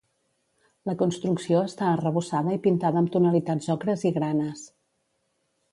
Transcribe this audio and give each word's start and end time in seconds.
La 0.89 0.95
construcció 1.01 1.61
està 1.67 1.85
arrebossada 1.91 2.57
i 2.57 2.61
pintada 2.65 3.03
amb 3.05 3.13
tonalitats 3.17 3.73
ocres 3.79 4.09
i 4.11 4.15
granes. 4.19 4.67